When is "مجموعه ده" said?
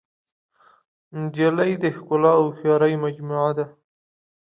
3.03-3.65